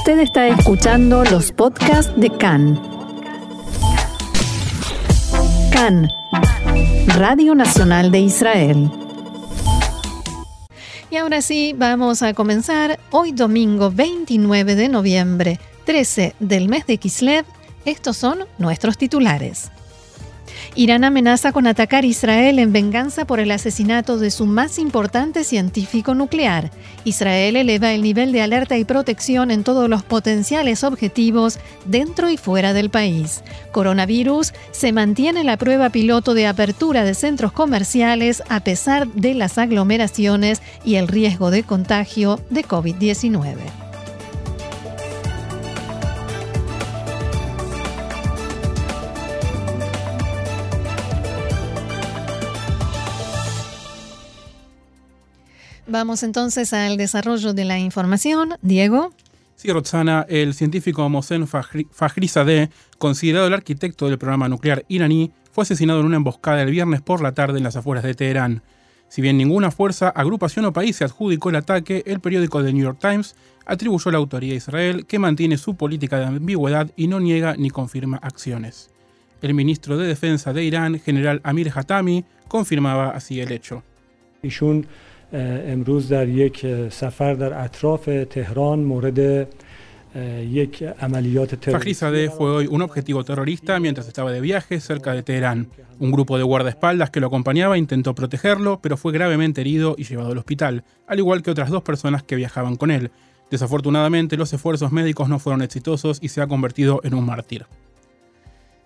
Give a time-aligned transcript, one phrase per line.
[0.00, 2.80] Usted está escuchando los podcasts de CAN.
[5.70, 6.08] CAN,
[7.18, 8.90] Radio Nacional de Israel.
[11.10, 16.96] Y ahora sí, vamos a comenzar hoy domingo 29 de noviembre, 13 del mes de
[16.96, 17.44] Kislev.
[17.84, 19.70] Estos son nuestros titulares.
[20.76, 26.14] Irán amenaza con atacar Israel en venganza por el asesinato de su más importante científico
[26.14, 26.70] nuclear.
[27.04, 32.36] Israel eleva el nivel de alerta y protección en todos los potenciales objetivos dentro y
[32.36, 33.42] fuera del país.
[33.72, 39.58] Coronavirus se mantiene la prueba piloto de apertura de centros comerciales a pesar de las
[39.58, 43.79] aglomeraciones y el riesgo de contagio de COVID-19.
[55.90, 58.50] Vamos entonces al desarrollo de la información.
[58.62, 59.12] Diego.
[59.56, 65.98] Sí, Roxana, el científico Mohsen Fakhrizadeh, considerado el arquitecto del programa nuclear iraní, fue asesinado
[65.98, 68.62] en una emboscada el viernes por la tarde en las afueras de Teherán.
[69.08, 72.84] Si bien ninguna fuerza, agrupación o país se adjudicó el ataque, el periódico The New
[72.84, 73.34] York Times
[73.66, 77.70] atribuyó la autoría a Israel, que mantiene su política de ambigüedad y no niega ni
[77.70, 78.90] confirma acciones.
[79.42, 83.82] El ministro de Defensa de Irán, general Amir Hatami, confirmaba así el hecho.
[85.33, 89.47] امروز در یک سفر در اطراف تهران مورد
[91.71, 95.67] Fajrizadeh fue hoy un objetivo terrorista mientras estaba de viaje cerca de Teherán.
[95.99, 100.31] Un grupo de guardaespaldas que lo acompañaba intentó protegerlo, pero fue gravemente herido y llevado
[100.31, 103.11] al hospital, al igual que otras dos personas que viajaban con él.
[103.51, 107.65] Desafortunadamente, los esfuerzos médicos no fueron exitosos y se ha convertido en un mártir.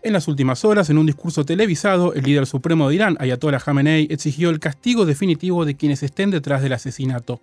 [0.05, 4.07] En las últimas horas, en un discurso televisado, el líder supremo de Irán, Ayatollah Khamenei,
[4.11, 7.41] exigió el castigo definitivo de quienes estén detrás del asesinato.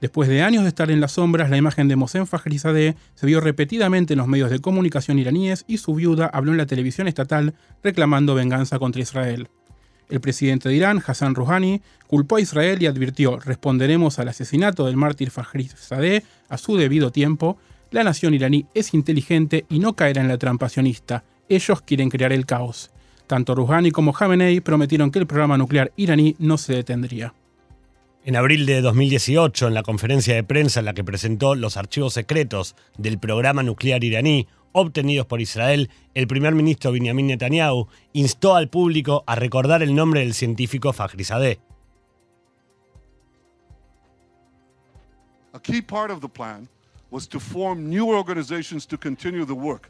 [0.00, 3.40] Después de años de estar en las sombras, la imagen de Mohsen Fakhrizadeh se vio
[3.40, 7.54] repetidamente en los medios de comunicación iraníes y su viuda habló en la televisión estatal
[7.82, 9.48] reclamando venganza contra Israel.
[10.08, 14.96] El presidente de Irán, Hassan Rouhani, culpó a Israel y advirtió: responderemos al asesinato del
[14.96, 17.58] mártir Fakhrizadeh a su debido tiempo.
[17.90, 22.32] La nación iraní es inteligente y no caerá en la trampa sionista ellos quieren crear
[22.32, 22.90] el caos.
[23.26, 27.34] Tanto Rouhani como Khamenei prometieron que el programa nuclear iraní no se detendría.
[28.24, 32.14] En abril de 2018, en la conferencia de prensa en la que presentó los archivos
[32.14, 38.68] secretos del programa nuclear iraní obtenidos por Israel, el primer ministro Benjamin Netanyahu instó al
[38.68, 41.60] público a recordar el nombre del científico Fakhrizadeh.
[45.52, 46.68] A key part of the plan
[47.10, 49.88] was to form new organizations to continue the work.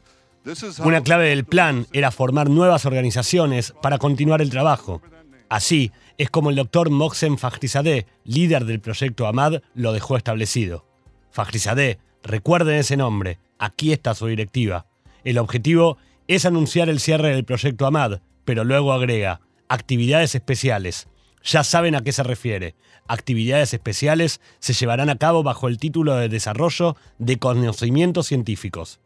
[0.79, 5.01] Una clave del plan era formar nuevas organizaciones para continuar el trabajo.
[5.49, 10.85] Así es como el doctor Mohsen Fakhrizadeh, líder del proyecto AMAD, lo dejó establecido.
[11.31, 14.85] Fakhrizadeh, recuerden ese nombre, aquí está su directiva.
[15.23, 15.97] El objetivo
[16.27, 21.07] es anunciar el cierre del proyecto AMAD, pero luego agrega, actividades especiales.
[21.43, 22.75] Ya saben a qué se refiere.
[23.07, 28.99] Actividades especiales se llevarán a cabo bajo el título de Desarrollo de Conocimientos Científicos.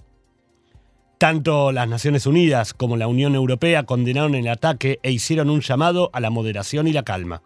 [1.19, 6.09] Tanto las Naciones Unidas como la Unión Europea condenaron el ataque e hicieron un llamado
[6.13, 7.41] a la moderación y la calma.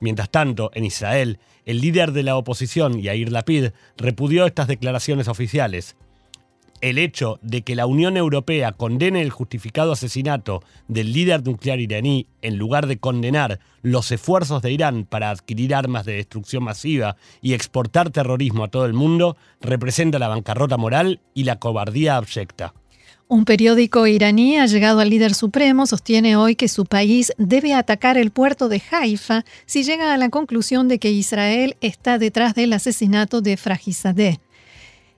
[0.00, 5.96] Mientras tanto, en Israel, el líder de la oposición, Yair Lapid, repudió estas declaraciones oficiales.
[6.80, 12.26] El hecho de que la Unión Europea condene el justificado asesinato del líder nuclear iraní
[12.40, 17.52] en lugar de condenar los esfuerzos de Irán para adquirir armas de destrucción masiva y
[17.52, 22.72] exportar terrorismo a todo el mundo representa la bancarrota moral y la cobardía abyecta.
[23.30, 28.18] Un periódico iraní ha llegado al líder supremo, sostiene hoy que su país debe atacar
[28.18, 32.72] el puerto de Haifa si llega a la conclusión de que Israel está detrás del
[32.72, 34.40] asesinato de Fragizadeh.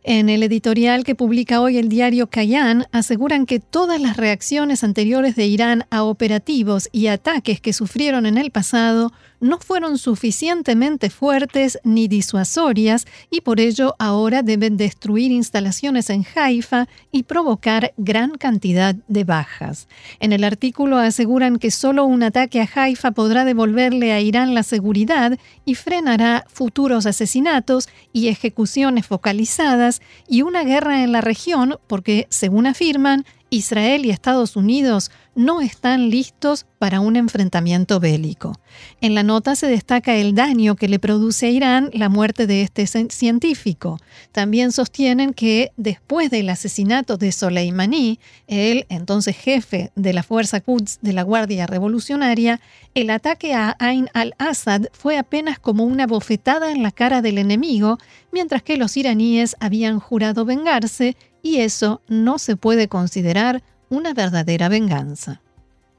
[0.04, 5.34] En el editorial que publica hoy el diario Kayan, aseguran que todas las reacciones anteriores
[5.34, 11.78] de Irán a operativos y ataques que sufrieron en el pasado no fueron suficientemente fuertes
[11.82, 18.94] ni disuasorias y por ello ahora deben destruir instalaciones en Haifa y provocar gran cantidad
[19.08, 19.88] de bajas.
[20.20, 24.62] En el artículo aseguran que solo un ataque a Haifa podrá devolverle a Irán la
[24.62, 32.28] seguridad y frenará futuros asesinatos y ejecuciones focalizadas y una guerra en la región porque,
[32.30, 38.52] según afirman, Israel y Estados Unidos no están listos para un enfrentamiento bélico.
[39.00, 42.62] En la nota se destaca el daño que le produce a Irán la muerte de
[42.62, 43.98] este científico.
[44.32, 50.98] También sostienen que después del asesinato de Soleimani, el entonces jefe de la Fuerza Quds
[51.02, 52.60] de la Guardia Revolucionaria,
[52.94, 57.98] el ataque a Ain al-Assad fue apenas como una bofetada en la cara del enemigo,
[58.32, 64.70] mientras que los iraníes habían jurado vengarse y eso no se puede considerar una verdadera
[64.70, 65.42] venganza.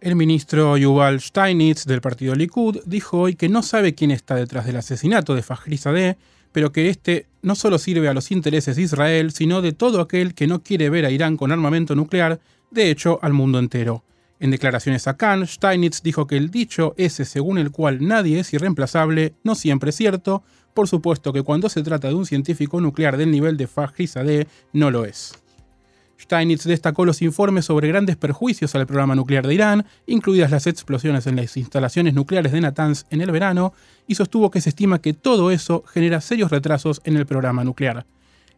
[0.02, 4.66] El ministro Yuval Steinitz del partido Likud dijo hoy que no sabe quién está detrás
[4.66, 6.18] del asesinato de Fajri Sadeh,
[6.52, 10.34] pero que este no solo sirve a los intereses de Israel, sino de todo aquel
[10.34, 12.40] que no quiere ver a Irán con armamento nuclear,
[12.72, 14.04] de hecho al mundo entero.
[14.40, 18.52] En declaraciones a Cannes, Steinitz dijo que el dicho ese según el cual nadie es
[18.54, 20.42] irreemplazable no siempre es cierto,
[20.74, 24.48] por supuesto que cuando se trata de un científico nuclear del nivel de Fajri Sadeh
[24.74, 25.43] no lo es.
[26.20, 31.28] Steinitz destacó los informes sobre grandes perjuicios al programa nuclear de Irán, incluidas las explosiones
[31.28, 33.74] en las instalaciones nucleares de Natanz en el verano,
[34.08, 38.06] y sostuvo que se estima que todo eso genera serios retrasos en el programa nuclear.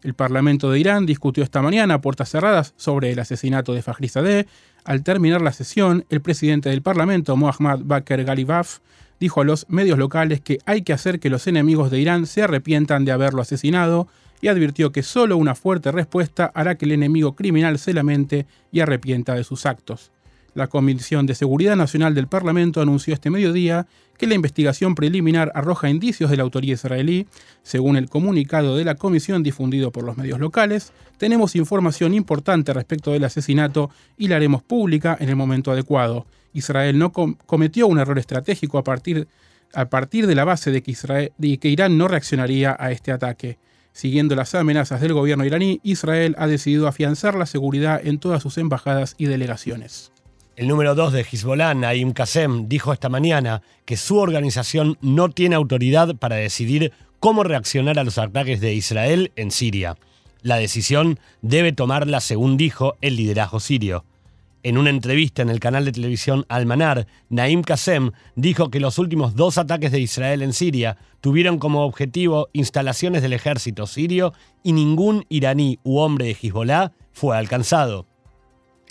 [0.04, 4.46] El Parlamento de Irán discutió esta mañana a puertas cerradas sobre el asesinato de Fajrizadeh.
[4.84, 8.80] Al terminar la sesión, el presidente del Parlamento, Mohammad Bakr Ghalibaf,
[9.20, 12.44] dijo a los medios locales que hay que hacer que los enemigos de Irán se
[12.44, 14.08] arrepientan de haberlo asesinado
[14.46, 18.80] y advirtió que solo una fuerte respuesta hará que el enemigo criminal se lamente y
[18.80, 20.12] arrepienta de sus actos.
[20.54, 23.88] La Comisión de Seguridad Nacional del Parlamento anunció este mediodía
[24.20, 27.26] que la investigación preliminar arroja indicios de la autoría israelí.
[27.64, 33.14] Según el comunicado de la comisión difundido por los medios locales, tenemos información importante respecto
[33.14, 36.28] del asesinato y la haremos pública en el momento adecuado.
[36.54, 39.28] Israel no cometió un error estratégico a partir,
[39.74, 43.12] a partir de la base de que, Israel, de que Irán no reaccionaría a este
[43.12, 43.58] ataque.
[43.96, 48.58] Siguiendo las amenazas del gobierno iraní, Israel ha decidido afianzar la seguridad en todas sus
[48.58, 50.12] embajadas y delegaciones.
[50.58, 55.56] El número 2 de Hezbollah, Naim Qasem, dijo esta mañana que su organización no tiene
[55.56, 59.96] autoridad para decidir cómo reaccionar a los ataques de Israel en Siria.
[60.42, 64.04] La decisión debe tomarla, según dijo, el liderazgo sirio.
[64.66, 69.36] En una entrevista en el canal de televisión Almanar, Naim Qasem dijo que los últimos
[69.36, 74.34] dos ataques de Israel en Siria tuvieron como objetivo instalaciones del ejército sirio
[74.64, 78.08] y ningún iraní u hombre de Hezbollah fue alcanzado.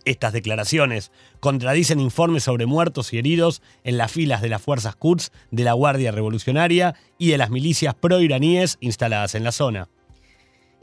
[0.04, 1.10] Estas declaraciones
[1.40, 5.72] contradicen informes sobre muertos y heridos en las filas de las fuerzas Quds de la
[5.72, 9.88] Guardia Revolucionaria y de las milicias pro-iraníes instaladas en la zona.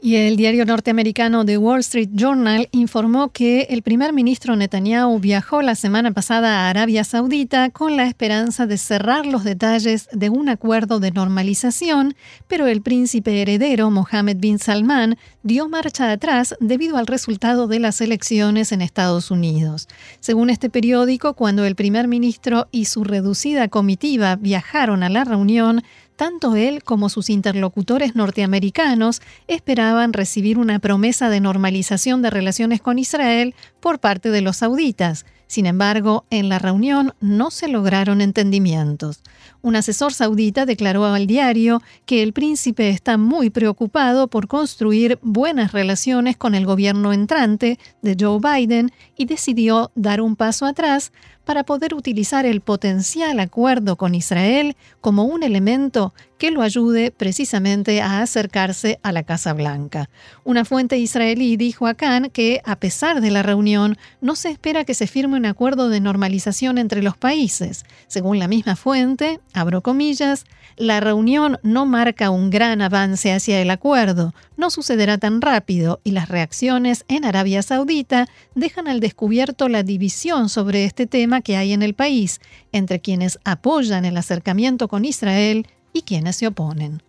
[0.04, 5.62] Y el diario norteamericano The Wall Street Journal informó que el primer ministro Netanyahu viajó
[5.62, 10.48] la semana pasada a Arabia Saudita con la esperanza de cerrar los detalles de un
[10.48, 12.16] acuerdo de normalización,
[12.48, 18.00] pero el príncipe heredero Mohammed bin Salman dio marcha atrás debido al resultado de las
[18.00, 19.86] elecciones en Estados Unidos.
[20.18, 25.84] Según este periódico, cuando el primer ministro y su reducida comitiva viajaron a la reunión,
[26.22, 33.00] tanto él como sus interlocutores norteamericanos esperaban recibir una promesa de normalización de relaciones con
[33.00, 35.26] Israel por parte de los sauditas.
[35.48, 39.20] Sin embargo, en la reunión no se lograron entendimientos.
[39.62, 45.72] Un asesor saudita declaró al diario que el príncipe está muy preocupado por construir buenas
[45.72, 51.12] relaciones con el gobierno entrante de Joe Biden y decidió dar un paso atrás
[51.44, 58.02] para poder utilizar el potencial acuerdo con Israel como un elemento que lo ayude precisamente
[58.02, 60.10] a acercarse a la Casa Blanca.
[60.42, 64.82] Una fuente israelí dijo a Khan que, a pesar de la reunión, no se espera
[64.82, 67.84] que se firme un acuerdo de normalización entre los países.
[68.08, 70.44] Según la misma fuente, abro comillas,
[70.76, 76.10] la reunión no marca un gran avance hacia el acuerdo, no sucederá tan rápido y
[76.10, 78.26] las reacciones en Arabia Saudita
[78.56, 82.40] dejan al descubierto la división sobre este tema que hay en el país
[82.72, 87.02] entre quienes apoyan el acercamiento con Israel y quienes se oponen.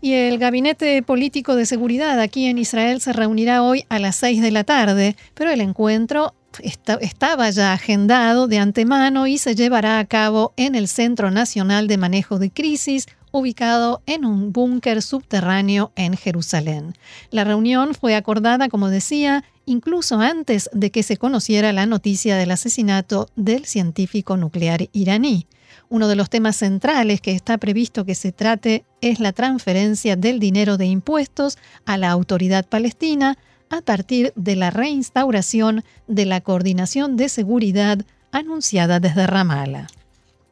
[0.00, 4.42] Y el Gabinete Político de Seguridad aquí en Israel se reunirá hoy a las 6
[4.42, 6.34] de la tarde, pero el encuentro
[7.00, 11.98] estaba ya agendado de antemano y se llevará a cabo en el Centro Nacional de
[11.98, 16.94] Manejo de Crisis, ubicado en un búnker subterráneo en Jerusalén.
[17.30, 22.50] La reunión fue acordada, como decía, incluso antes de que se conociera la noticia del
[22.50, 25.46] asesinato del científico nuclear iraní.
[25.88, 30.38] Uno de los temas centrales que está previsto que se trate es la transferencia del
[30.38, 33.36] dinero de impuestos a la autoridad palestina
[33.70, 37.98] a partir de la reinstauración de la coordinación de seguridad
[38.30, 39.86] anunciada desde Ramallah.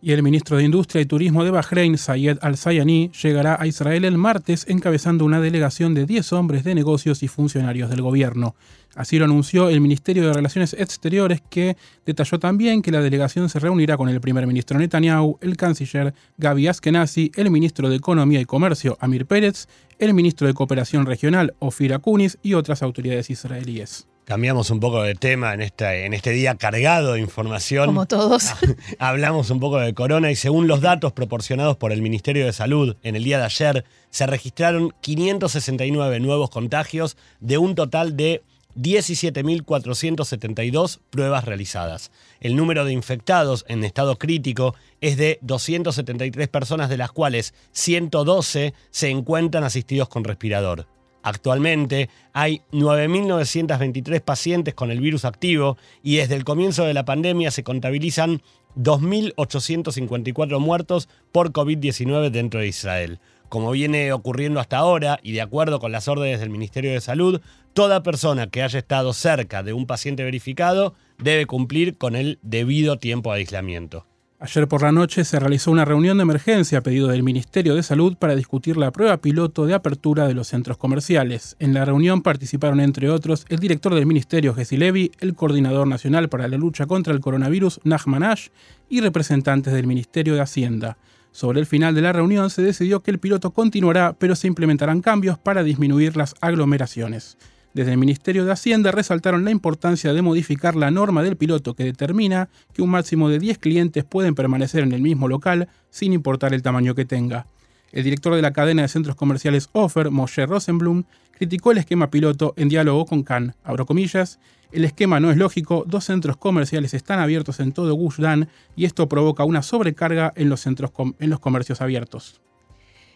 [0.03, 4.17] Y el ministro de Industria y Turismo de Bahrein, Sayed Al-Sayani, llegará a Israel el
[4.17, 8.55] martes encabezando una delegación de 10 hombres de negocios y funcionarios del gobierno.
[8.95, 11.77] Así lo anunció el Ministerio de Relaciones Exteriores, que
[12.07, 16.69] detalló también que la delegación se reunirá con el primer ministro Netanyahu, el canciller Gaby
[16.69, 21.93] Askenazi, el ministro de Economía y Comercio Amir Pérez, el ministro de Cooperación Regional Ofir
[21.93, 24.09] Akunis y otras autoridades israelíes.
[24.31, 27.87] Cambiamos un poco de tema en, esta, en este día cargado de información.
[27.87, 28.51] Como todos.
[29.01, 32.97] Hablamos un poco de corona y según los datos proporcionados por el Ministerio de Salud
[33.03, 38.45] en el día de ayer, se registraron 569 nuevos contagios de un total de
[38.77, 42.13] 17.472 pruebas realizadas.
[42.39, 48.75] El número de infectados en estado crítico es de 273 personas, de las cuales 112
[48.93, 50.87] se encuentran asistidos con respirador.
[51.23, 57.51] Actualmente hay 9.923 pacientes con el virus activo y desde el comienzo de la pandemia
[57.51, 58.43] se contabilizan
[58.77, 63.21] 2.854 muertos por COVID-19 dentro de Israel.
[63.49, 67.41] Como viene ocurriendo hasta ahora y de acuerdo con las órdenes del Ministerio de Salud,
[67.75, 72.99] toda persona que haya estado cerca de un paciente verificado debe cumplir con el debido
[72.99, 74.07] tiempo de aislamiento.
[74.43, 77.83] Ayer por la noche se realizó una reunión de emergencia a pedido del Ministerio de
[77.83, 81.57] Salud para discutir la prueba piloto de apertura de los centros comerciales.
[81.59, 86.31] En la reunión participaron, entre otros, el director del Ministerio, Jesse Levy, el coordinador nacional
[86.31, 88.49] para la lucha contra el coronavirus, Nachman Ash,
[88.89, 90.97] y representantes del Ministerio de Hacienda.
[91.33, 95.03] Sobre el final de la reunión se decidió que el piloto continuará, pero se implementarán
[95.03, 97.37] cambios para disminuir las aglomeraciones.
[97.73, 101.85] Desde el Ministerio de Hacienda resaltaron la importancia de modificar la norma del piloto que
[101.85, 106.53] determina que un máximo de 10 clientes pueden permanecer en el mismo local sin importar
[106.53, 107.47] el tamaño que tenga.
[107.93, 112.55] El director de la cadena de centros comerciales Offer, Moshe Rosenblum, criticó el esquema piloto
[112.57, 113.55] en diálogo con Cannes.
[113.63, 114.41] Abro comillas,
[114.73, 118.85] el esquema no es lógico, dos centros comerciales están abiertos en todo Gush Dan y
[118.85, 122.41] esto provoca una sobrecarga en los, centros en los comercios abiertos.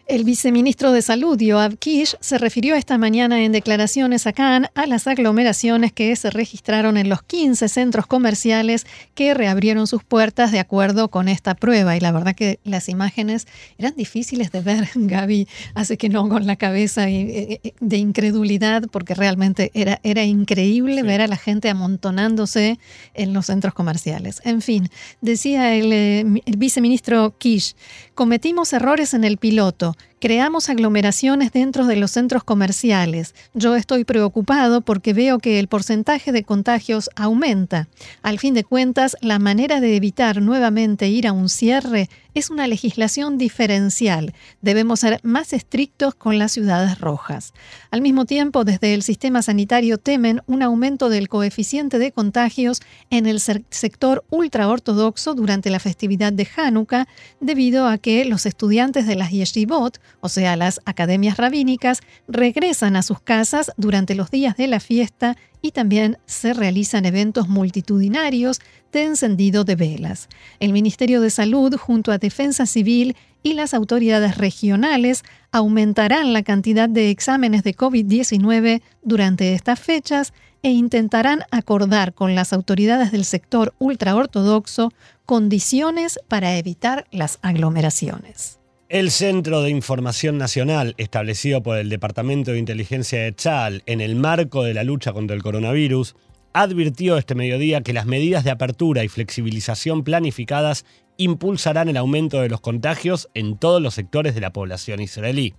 [0.07, 4.85] El viceministro de Salud, Yoav Kish, se refirió esta mañana en declaraciones a Cannes a
[4.85, 8.85] las aglomeraciones que se registraron en los 15 centros comerciales
[9.15, 11.97] que reabrieron sus puertas de acuerdo con esta prueba.
[11.97, 13.47] Y la verdad que las imágenes
[13.79, 18.83] eran difíciles de ver, Gaby hace que no con la cabeza eh, eh, de incredulidad,
[18.91, 22.77] porque realmente era, era increíble ver a la gente amontonándose
[23.15, 24.39] en los centros comerciales.
[24.43, 24.87] En fin,
[25.21, 27.75] decía el, eh, el viceministro Kish,
[28.15, 29.95] cometimos errores en el piloto
[30.25, 33.35] creamos aglomeraciones dentro de los centros comerciales.
[33.53, 37.87] Yo estoy preocupado porque veo que el porcentaje de contagios aumenta.
[38.23, 42.67] Al fin de cuentas, la manera de evitar nuevamente ir a un cierre es una
[42.67, 44.33] legislación diferencial.
[44.61, 47.53] Debemos ser más estrictos con las ciudades rojas.
[47.91, 53.25] Al mismo tiempo, desde el sistema sanitario temen un aumento del coeficiente de contagios en
[53.25, 57.07] el sector ultraortodoxo durante la festividad de Hanukkah,
[57.39, 63.03] debido a que los estudiantes de las yeshivot, o sea, las academias rabínicas, regresan a
[63.03, 69.03] sus casas durante los días de la fiesta y también se realizan eventos multitudinarios de
[69.03, 70.29] encendido de velas.
[70.59, 76.87] El Ministerio de Salud, junto a Defensa Civil y las autoridades regionales, aumentarán la cantidad
[76.87, 83.75] de exámenes de COVID-19 durante estas fechas e intentarán acordar con las autoridades del sector
[83.77, 84.91] ultraortodoxo
[85.25, 88.59] condiciones para evitar las aglomeraciones.
[88.87, 94.15] El Centro de Información Nacional, establecido por el Departamento de Inteligencia de Chal en el
[94.15, 96.15] marco de la lucha contra el coronavirus,
[96.53, 100.85] advirtió este mediodía que las medidas de apertura y flexibilización planificadas
[101.17, 105.55] impulsarán el aumento de los contagios en todos los sectores de la población israelí.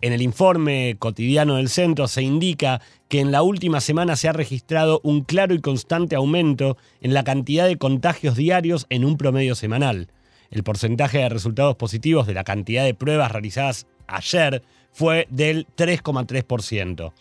[0.00, 4.32] En el informe cotidiano del centro se indica que en la última semana se ha
[4.32, 9.54] registrado un claro y constante aumento en la cantidad de contagios diarios en un promedio
[9.54, 10.08] semanal.
[10.50, 14.62] El porcentaje de resultados positivos de la cantidad de pruebas realizadas ayer
[14.92, 17.12] fue del 3,3%.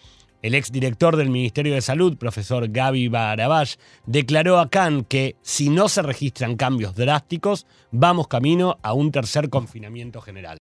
[0.45, 5.89] El exdirector del Ministerio de Salud, profesor Gaby Barabash, declaró a Cannes que si no
[5.89, 10.53] se registran cambios drásticos, vamos camino a un tercer confinamiento general.